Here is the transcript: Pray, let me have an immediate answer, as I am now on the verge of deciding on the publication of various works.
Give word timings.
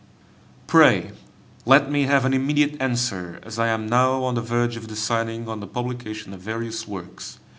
Pray, 0.65 1.11
let 1.63 1.91
me 1.91 2.05
have 2.05 2.25
an 2.25 2.33
immediate 2.33 2.75
answer, 2.81 3.39
as 3.43 3.59
I 3.59 3.67
am 3.67 3.85
now 3.87 4.23
on 4.23 4.33
the 4.33 4.41
verge 4.41 4.75
of 4.75 4.87
deciding 4.87 5.47
on 5.47 5.59
the 5.59 5.67
publication 5.67 6.33
of 6.33 6.41
various 6.41 6.87
works. 6.87 7.37